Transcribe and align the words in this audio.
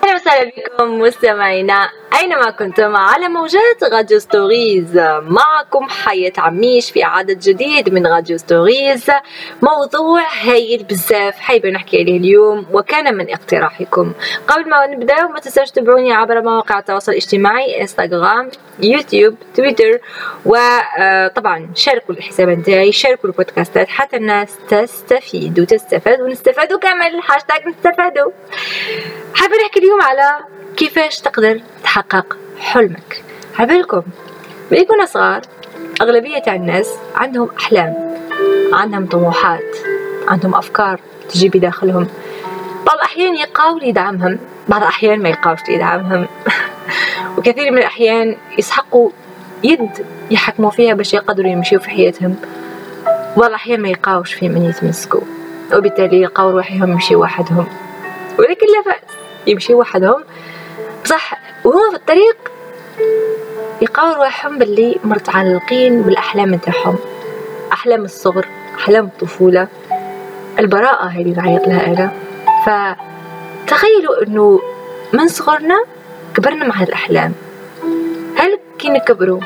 مرحبا 0.00 0.16
بكم 0.20 0.86
مستمعينا 0.86 1.88
أينما 2.14 2.50
كنتم 2.50 2.96
على 2.96 3.28
موجات 3.28 3.84
Radio 3.92 4.18
Stories. 4.18 4.96
معكم 5.22 5.88
حياة 5.88 6.32
عميش 6.38 6.90
في 6.90 7.02
عدد 7.02 7.38
جديد 7.38 7.88
من 7.88 8.06
Radio 8.06 8.38
Stories. 8.38 9.10
موضوع 9.62 10.22
هايل 10.42 10.84
بزاف 10.84 11.38
حابة 11.38 11.70
نحكي 11.70 12.00
عليه 12.00 12.16
اليوم 12.16 12.66
وكان 12.72 13.14
من 13.14 13.30
اقتراحكم. 13.30 14.12
قبل 14.48 14.68
ما 14.68 14.86
نبدأ 14.86 15.26
ما 15.26 15.40
تنساش 15.40 15.70
تتابعوني 15.70 16.12
عبر 16.12 16.42
مواقع 16.42 16.78
التواصل 16.78 17.12
الاجتماعي 17.12 17.80
انستغرام 17.80 18.50
يوتيوب 18.82 19.34
تويتر 19.56 19.98
وطبعا 20.44 21.70
شاركوا 21.74 22.14
الحساب 22.14 22.48
نتاعي 22.48 22.92
شاركوا 22.92 23.30
البودكاستات 23.30 23.88
حتى 23.88 24.16
الناس 24.16 24.56
تستفيد 24.68 25.60
وتستفاد 25.60 26.20
ونستفادوا 26.20 26.78
كامل. 26.78 27.20
هاشتاج 27.30 27.66
نستفادوا. 27.66 28.30
حابة 29.34 29.56
نحكي 29.64 29.78
اليوم 29.80 30.02
على 30.02 30.38
كيفاش 30.78 31.20
تقدر 31.20 31.60
تحقق 31.84 32.36
حلمك؟ 32.58 33.24
عبالكم. 33.58 34.02
ملي 34.72 34.84
كنا 34.84 35.06
صغار 35.06 35.40
أغلبية 36.02 36.42
الناس 36.48 36.94
عندهم 37.14 37.48
أحلام 37.58 38.16
عندهم 38.72 39.06
طموحات 39.06 39.76
عندهم 40.28 40.54
أفكار 40.54 41.00
تجي 41.28 41.48
بداخلهم. 41.48 42.06
بعض 42.86 42.96
الأحيان 42.96 43.36
يلقاو 43.36 43.78
يدعمهم 43.78 44.38
بعض 44.68 44.82
الأحيان 44.82 45.22
ما 45.22 45.28
يلقاوش 45.28 45.58
يدعمهم. 45.68 46.26
وكثير 47.38 47.70
من 47.70 47.78
الأحيان 47.78 48.36
يسحقوا 48.58 49.10
يد 49.64 50.06
يحكموا 50.30 50.70
فيها 50.70 50.94
باش 50.94 51.14
يقدروا 51.14 51.50
يمشيوا 51.50 51.80
في 51.80 51.90
حياتهم. 51.90 52.36
بعض 53.36 53.48
الأحيان 53.48 53.80
ما 53.80 53.88
يلقاوش 53.88 54.34
في 54.34 54.48
من 54.48 54.64
يتمسكوا 54.64 55.20
وبالتالي 55.74 56.22
يلقاو 56.22 56.50
روحهم 56.50 56.92
يمشي 56.92 57.16
وحدهم. 57.16 57.66
ولكن 58.38 58.66
لا 58.66 58.92
بأس 58.92 59.16
يمشي 59.46 59.74
وحدهم. 59.74 60.24
بصح 61.04 61.40
وهو 61.64 61.90
في 61.90 61.96
الطريق 61.96 62.36
يلقاو 63.82 64.14
رواحهم 64.14 64.58
باللي 64.58 64.98
متعلقين 65.04 66.02
بالأحلام 66.02 66.54
نتاعهم. 66.54 66.96
أحلام 67.72 68.04
الصغر 68.04 68.46
أحلام 68.78 69.04
الطفولة 69.04 69.68
البراءة 70.58 71.04
هذه 71.04 71.34
نعيط 71.36 71.68
لها 71.68 71.86
أنا. 71.86 72.12
فتخيلوا 72.66 74.22
أنه 74.22 74.60
من 75.12 75.28
صغرنا 75.28 75.84
كبرنا 76.34 76.66
مع 76.66 76.74
هذه 76.74 76.88
الأحلام. 76.88 77.32
هل 78.36 78.58
كي 78.78 78.88
نكبروا 78.88 79.40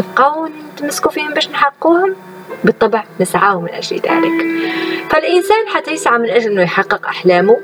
نبقاو 0.00 0.48
نتمسكوا 0.74 1.10
فيهم 1.10 1.34
باش 1.34 1.48
نحققوهم؟ 1.48 2.16
بالطبع 2.64 3.04
نسعى 3.20 3.56
من 3.56 3.68
أجل 3.68 3.96
ذلك. 3.96 4.46
فالإنسان 5.10 5.68
حتى 5.74 5.90
يسعى 5.90 6.18
من 6.18 6.30
أجل 6.30 6.50
أنه 6.50 6.62
يحقق 6.62 7.06
أحلامه. 7.06 7.56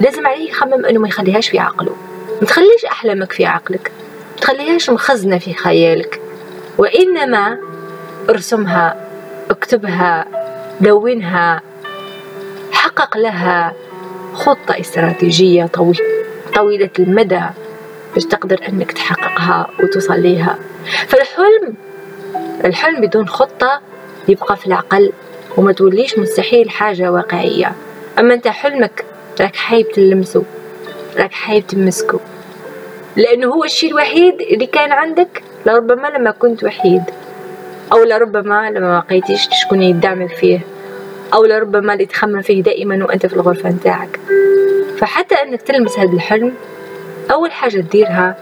لازم 0.00 0.26
عليه 0.26 0.50
يخمم 0.50 0.84
أنه 0.86 1.00
ما 1.00 1.08
يخليهاش 1.08 1.48
في 1.48 1.58
عقله. 1.58 1.96
ما 2.40 2.46
تخليش 2.46 2.84
أحلامك 2.90 3.32
في 3.32 3.44
عقلك. 3.46 3.92
ما 4.34 4.40
تخليهاش 4.40 4.90
مخزنة 4.90 5.38
في 5.38 5.54
خيالك. 5.54 6.20
وإنما 6.78 7.58
ارسمها 8.30 9.06
اكتبها 9.50 10.26
دونها 10.80 11.62
حقق 12.72 13.16
لها 13.16 13.74
خطة 14.34 14.80
استراتيجية 14.80 15.66
طويلة 16.54 16.90
المدى 16.98 17.40
باش 18.14 18.24
تقدر 18.24 18.60
إنك 18.68 18.92
تحققها 18.92 19.68
وتوصل 19.82 20.20
ليها 20.20 20.58
فالحلم 21.08 21.74
الحلم 22.64 23.00
بدون 23.00 23.28
خطة 23.28 23.80
يبقى 24.28 24.56
في 24.56 24.66
العقل 24.66 25.12
وما 25.56 25.72
توليش 25.72 26.18
مستحيل 26.18 26.70
حاجة 26.70 27.12
واقعية. 27.12 27.72
أما 28.18 28.34
أنت 28.34 28.48
حلمك 28.48 29.04
راك 29.40 29.56
حايب 29.56 29.88
تلمسه 29.92 30.42
راك 31.16 31.32
حايب 31.32 31.66
تمسكه 31.66 32.20
لأنه 33.16 33.46
هو 33.46 33.64
الشيء 33.64 33.90
الوحيد 33.90 34.40
اللي 34.40 34.66
كان 34.66 34.92
عندك 34.92 35.42
لربما 35.66 36.08
لما 36.08 36.30
كنت 36.30 36.64
وحيد. 36.64 37.02
أو 37.92 38.04
لربما 38.04 38.70
لما 38.70 38.80
ما 38.80 39.04
لقيتيش 39.06 39.48
شكون 39.62 39.82
يدعمك 39.82 40.34
فيه. 40.34 40.60
أو 41.34 41.44
لربما 41.44 41.92
اللي 41.92 42.06
تخمم 42.06 42.42
فيه 42.42 42.62
دائما 42.62 43.04
وأنت 43.04 43.26
في 43.26 43.34
الغرفة 43.34 43.70
نتاعك. 43.70 44.20
فحتى 44.98 45.34
أنك 45.34 45.62
تلمس 45.62 45.98
هذا 45.98 46.12
الحلم 46.12 46.54
أول 47.32 47.52
حاجة 47.52 47.80
تديرها 47.80 48.36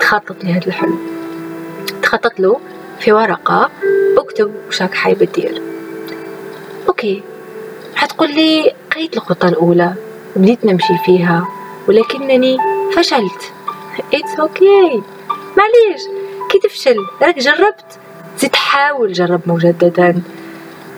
تخطط 0.00 0.44
لهذا 0.44 0.66
الحلم. 0.66 0.98
تخطط 2.02 2.40
له 2.40 2.60
في 3.00 3.12
ورقة 3.12 3.70
اكتب 4.18 4.52
وش 4.68 4.82
راك 4.82 4.94
حايب 4.94 5.24
تدير. 5.24 5.62
Okay. 6.88 7.22
حتقول 7.94 8.34
لي 8.34 8.72
قريت 8.94 9.16
الخطة 9.16 9.48
الأولى. 9.48 9.94
بديت 10.36 10.64
نمشي 10.64 10.98
فيها 11.04 11.48
ولكنني 11.88 12.58
فشلت. 12.96 13.52
it's 14.14 14.40
okay 14.40 14.64
okay. 14.64 15.02
معليش. 15.56 16.02
كي 16.50 16.58
تفشل 16.58 16.96
راك 17.22 17.38
جربت. 17.38 17.98
زيد 18.38 18.50
تحاول 18.50 19.12
جرب 19.12 19.40
مجددا. 19.46 20.22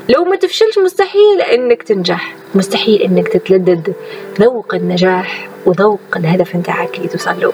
لو 0.09 0.25
ما 0.25 0.37
تفشلش 0.37 0.79
مستحيل 0.79 1.41
إنك 1.41 1.83
تنجح. 1.83 2.35
مستحيل 2.55 3.03
إنك 3.03 3.29
تتلذذ. 3.29 3.93
ذوق 4.41 4.75
النجاح 4.75 5.49
وذوق 5.67 6.01
الهدف 6.17 6.57
نتاعك 6.57 6.97
اللي 6.97 7.09
توصل 7.09 7.41
له 7.41 7.53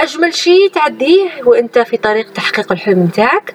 أجمل 0.00 0.34
شيء 0.34 0.70
تعديه 0.70 1.30
وأنت 1.44 1.78
في 1.78 1.96
طريق 1.96 2.32
تحقيق 2.32 2.72
الحلم 2.72 3.02
نتاعك 3.02 3.54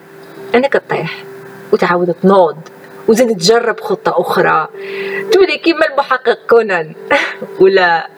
إنك 0.54 0.72
تطيح 0.72 1.24
وتعاود 1.72 2.14
تنوض. 2.22 2.56
وزيد 3.08 3.36
تجرب 3.36 3.80
خطة 3.80 4.20
أخرى. 4.20 4.68
تولي 5.32 5.58
كيما 5.58 5.86
المحقق 5.86 6.38
كونان. 6.50 6.92
ولا 7.60 8.08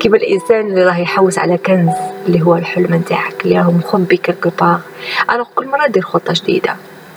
كيما 0.00 0.16
الإنسان 0.16 0.60
اللي 0.60 0.84
راه 0.84 0.96
يحوس 0.98 1.38
على 1.38 1.58
كنز 1.58 1.94
اللي 2.26 2.42
هو 2.42 2.56
الحلم 2.56 2.94
نتاعك 2.94 3.44
اللي 3.44 3.58
راهو 3.58 3.72
مخبي 3.72 4.20
bon 4.60 4.78
alors 5.30 5.46
كل 5.54 5.66
مرة 5.66 5.86
دير 5.86 6.02
خطة 6.02 6.32
جديدة. 6.36 6.76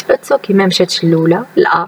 it's 0.09 0.33
ما 0.49 0.65
مشاتش 0.65 1.03
الأولى 1.03 1.43
لا. 1.55 1.87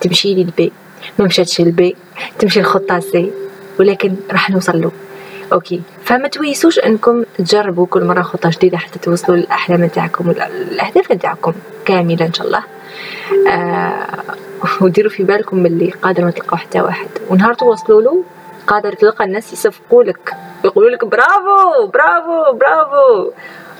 تمشي 0.00 0.34
لل 0.34 0.59
B 0.59 0.72
ما 1.18 1.24
مشاتش 1.24 1.60
ال 1.60 1.78
B 1.78 1.96
تمشي 2.38 2.60
الخطة 2.60 3.00
C 3.00 3.32
ولكن 3.80 4.14
راح 4.30 4.50
نوصل 4.50 4.80
له. 4.80 4.90
Okay 5.52 5.82
فما 6.04 6.28
تيأسوش 6.28 6.78
إنكم 6.78 7.24
تجربوا 7.38 7.86
كل 7.86 8.04
مرة 8.04 8.22
خطة 8.22 8.50
جديدة 8.50 8.78
حتى 8.78 8.98
توصلوا 8.98 9.36
للأحلام 9.36 9.84
نتاعكم 9.84 10.28
والأهداف 10.28 11.12
نتاعكم 11.12 11.52
كاملة 11.84 12.26
إن 12.26 12.32
شاء 12.32 12.46
الله. 12.46 12.75
وديروا 14.80 15.10
في 15.10 15.22
بالكم 15.22 15.62
باللي 15.62 15.90
قادر 15.90 16.24
ما 16.24 16.30
تلقاو 16.30 16.56
حتى 16.56 16.80
واحد. 16.80 17.08
ونهار 17.30 17.54
توصلوا 17.54 18.02
له 18.02 18.24
قادر 18.66 18.92
تلقى 18.92 19.24
الناس 19.24 19.52
يصفقوا 19.52 20.04
لك. 20.04 20.32
يقولوا 20.64 20.90
لك 20.90 21.04
برافو 21.04 21.86
برافو 21.86 22.52
برافو. 22.52 23.30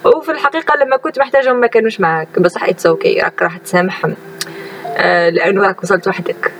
وفي 0.04 0.32
الحقيقة 0.32 0.76
لما 0.76 0.96
كنت 0.96 1.18
محتاجهم 1.18 1.60
ما 1.60 1.66
كانوش 1.66 2.00
معاك. 2.00 2.38
بصح 2.38 2.64
it's 2.64 2.86
okay 2.86 3.20
راك 3.20 3.42
راح 3.42 3.56
تسامحهم 3.56 4.16
آه 4.96 5.28
لأنه 5.28 5.62
راك 5.62 5.82
وصلت 5.82 6.08
وحدك. 6.08 6.52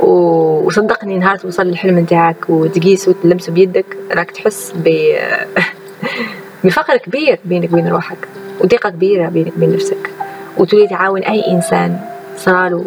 وصدقني 0.00 1.18
نهار 1.18 1.36
توصل 1.36 1.62
للحلم 1.66 1.98
نتاعك 1.98 2.36
وتقيس 2.50 3.08
وتلمسه 3.08 3.52
بيدك 3.52 3.96
راك 4.12 4.30
تحس 4.30 4.72
ب 4.76 4.88
بفقر 6.64 6.96
كبير 6.96 7.38
بينك 7.44 7.72
وبين 7.72 7.88
روحك 7.88 8.28
وثقة 8.60 8.90
كبيرة 8.90 9.28
بينك 9.28 9.52
وبين 9.56 9.72
نفسك. 9.72 10.10
وتولي 10.58 10.88
تعاون 10.88 11.22
أي 11.22 11.50
إنسان 11.50 12.00
صارله 12.36 12.84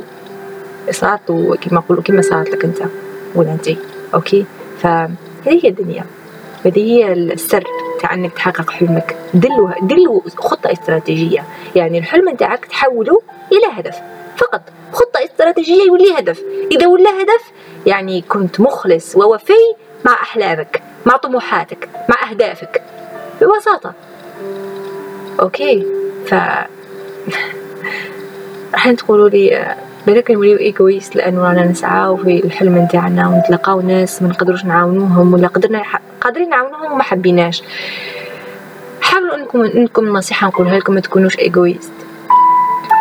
صارته 0.91 1.55
كما 1.55 1.79
نقولوا 1.79 2.03
كما 2.03 2.21
صارت 2.21 2.49
لك 2.49 2.65
أنت 2.65 2.77
ولا 3.35 3.51
أنت 3.51 3.69
أوكي؟ 4.13 4.45
فهذه 4.79 5.09
هي 5.45 5.69
الدنيا. 5.69 6.05
هذه 6.65 6.79
هي 6.79 7.13
السر 7.13 7.63
تاع 8.01 8.13
إنك 8.13 8.33
تحقق 8.33 8.69
حلمك. 8.69 9.15
دلو 9.33 9.71
دلو 9.81 10.23
خطة 10.37 10.71
استراتيجية. 10.71 11.43
يعني 11.75 11.97
الحلم 11.97 12.29
نتاعك 12.29 12.65
تحوله 12.65 13.21
إلى 13.51 13.79
هدف. 13.79 13.95
فقط 14.37 14.61
خطة 14.91 15.23
استراتيجية 15.25 15.83
يولي 15.83 16.19
هدف. 16.19 16.41
إذا 16.71 16.87
ولا 16.87 17.09
هدف 17.09 17.51
يعني 17.85 18.21
كنت 18.21 18.59
مخلص 18.59 19.15
ووفي 19.15 19.53
مع 20.05 20.13
أحلامك 20.13 20.81
مع 21.05 21.17
طموحاتك 21.17 21.89
مع 22.09 22.29
أهدافك. 22.29 22.81
ببساطة. 23.41 23.93
Okay؟ 25.41 25.85
ف 26.25 26.35
راح 28.73 28.91
تقولوا 28.91 29.29
لي 29.29 29.75
بالك 30.07 30.31
نوليو 30.31 30.57
égoïstes 30.57 31.15
لأنه 31.15 31.41
رانا 31.43 31.65
نسعاو 31.65 32.17
في 32.17 32.45
الحلم 32.45 32.77
نتاعنا 32.77 33.27
ونتلاقاو 33.27 33.81
ناس 33.81 34.21
ما 34.21 34.29
نقدروش 34.29 34.65
نعاونوهم 34.65 35.33
ولا 35.33 35.47
قدرنا 35.47 35.83
قادرين 36.21 36.49
نعاونوهم 36.49 36.91
وما 36.91 37.03
حبيناش. 37.03 37.63
حاولوا 39.01 39.35
إنكم 39.35 39.61
إنكم 39.61 40.07
نصيحة 40.07 40.47
نقولها 40.47 40.77
لكم 40.77 40.93
ما 40.93 40.99
تكونوش 40.99 41.39
égoïstes 41.39 41.91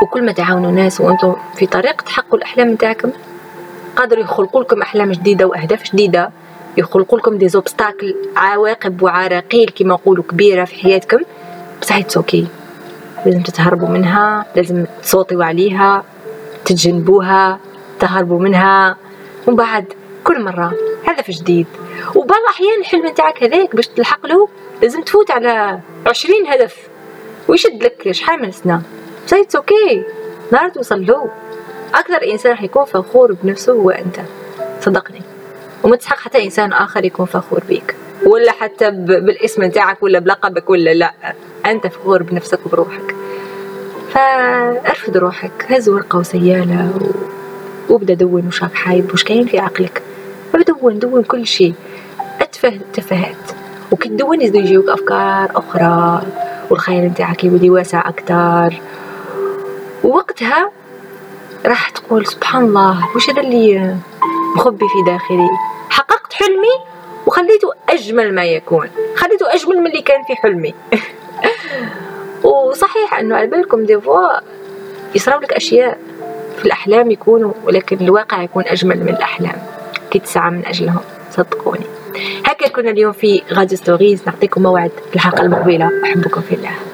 وكل 0.02 0.24
ما 0.26 0.32
تعاونوا 0.32 0.70
ناس 0.70 1.00
وأنتم 1.00 1.36
في 1.56 1.66
طريق 1.66 2.02
تحققوا 2.02 2.38
الأحلام 2.38 2.70
نتاعكم 2.72 3.10
قادروا 3.96 4.24
يخلقوا 4.24 4.62
لكم 4.62 4.82
أحلام 4.82 5.12
جديدة 5.12 5.46
وأهداف 5.46 5.92
جديدة 5.92 6.30
يخلقوا 6.76 7.18
لكم 7.18 7.38
des 7.38 7.48
obstacles 7.48 8.14
عواقب 8.36 9.02
وعراقيل 9.02 9.70
كما 9.76 9.94
نقولوا 9.94 10.24
كبيرة 10.24 10.64
في 10.64 10.74
حياتكم. 10.74 11.18
بصح 11.82 12.00
okay 12.16 12.46
لازم 13.26 13.42
تتهربوا 13.42 13.88
منها 13.88 14.46
لازم 14.56 14.84
تصوتوا 15.02 15.44
عليها 15.44 16.04
تتجنبوها 16.64 17.60
تهربوا 18.00 18.38
منها. 18.38 18.96
ومن 19.46 19.56
بعد 19.56 19.92
كل 20.24 20.44
مرة 20.44 20.72
هدف 21.06 21.30
جديد. 21.30 21.66
وبعض 22.14 22.40
الأحيان 22.40 22.80
الحلم 22.80 23.06
نتاعك 23.06 23.44
هذاك 23.44 23.76
باش 23.76 23.86
تلحق 23.86 24.26
له 24.26 24.48
لازم 24.82 25.02
تفوت 25.02 25.30
على 25.30 25.80
عشرين 26.06 26.46
هدف 26.46 26.88
ويشد 27.48 27.82
لك 27.82 28.12
شحال 28.12 28.42
من 28.42 28.52
سنة. 28.52 28.82
so 29.26 29.36
it's 29.36 29.56
okay 29.56 30.04
نهار 30.52 30.68
توصل 30.68 31.06
له. 31.06 31.30
أكثر 31.94 32.32
إنسان 32.32 32.56
حيكون 32.56 32.84
فخور 32.84 33.32
بنفسه 33.42 33.72
هو 33.72 33.90
أنت. 33.90 34.20
صدقني. 34.80 35.22
وما 35.84 35.96
تسحق 35.96 36.18
حتى 36.18 36.44
إنسان 36.44 36.72
آخر 36.72 37.04
يكون 37.04 37.26
فخور 37.26 37.62
بيك. 37.68 37.96
ولا 38.26 38.52
حتى 38.52 38.90
بالاسم 38.90 39.64
نتاعك 39.64 40.02
ولا 40.02 40.18
بلقبك 40.18 40.70
ولا 40.70 40.94
لا. 40.94 41.12
أنت 41.66 41.86
فخور 41.86 42.22
بنفسك 42.22 42.66
وبروحك. 42.66 43.14
فارفض 44.10 45.16
روحك. 45.16 45.66
هز 45.68 45.88
ورقة 45.88 46.18
وسيالة. 46.18 46.90
وابدأ 47.88 48.14
دون 48.14 48.46
وش 48.46 48.62
راك 48.62 48.74
حايب. 48.74 49.14
وش 49.14 49.24
كاين 49.24 49.46
في 49.46 49.58
عقلك؟ 49.58 50.02
دون 50.68 50.98
دون 50.98 51.22
كل 51.22 51.46
شيء. 51.46 51.74
أتفه 52.40 52.68
التفاهات 52.68 53.50
وكي 53.92 54.08
تدون 54.08 54.40
يزيدو 54.40 54.58
يجيوك 54.58 54.88
أفكار 54.88 55.50
أخرى. 55.54 56.22
والخيال 56.70 57.04
نتاعك 57.04 57.44
يولي 57.44 57.70
واسع 57.70 58.08
أكتر. 58.08 58.80
ووقتها 60.04 60.70
راح 61.66 61.90
تقول 61.90 62.26
سبحان 62.26 62.64
الله 62.64 63.16
وش 63.16 63.30
هذا 63.30 63.40
اللي 63.40 63.96
مخبي 64.56 64.86
في 64.88 65.10
داخلي؟ 65.10 65.48
حققت 65.90 66.32
حلمي؟ 66.32 66.95
وخليته 67.26 67.72
أجمل 67.88 68.34
ما 68.34 68.44
يكون. 68.44 68.88
خليته 69.16 69.54
أجمل 69.54 69.76
من 69.76 69.86
اللي 69.86 70.02
كان 70.02 70.22
في 70.22 70.34
حلمي. 70.34 70.74
وصحيح 72.44 73.18
أنه 73.18 73.36
على 73.36 73.46
بالكم 73.46 73.84
دي 73.84 74.00
فوا 74.00 74.40
يصراو 75.14 75.40
لك 75.40 75.52
أشياء 75.52 75.98
في 76.58 76.64
الأحلام 76.64 77.10
يكونوا 77.10 77.52
ولكن 77.64 77.96
الواقع 78.00 78.42
يكون 78.42 78.64
أجمل 78.66 79.00
من 79.00 79.08
الأحلام. 79.08 79.62
كي 80.10 80.18
تسعى 80.18 80.50
من 80.50 80.66
أجلهم. 80.66 81.00
صدقوني. 81.30 81.86
هكا 82.44 82.68
كنا 82.68 82.90
اليوم 82.90 83.12
في 83.12 83.42
غادي 83.52 83.76
ستوريز 83.76 84.22
نعطيكم 84.26 84.62
موعد 84.62 84.90
الحلقة 85.14 85.42
المقبلة. 85.42 85.90
أحبكم 86.04 86.40
في 86.40 86.54
الله. 86.54 86.85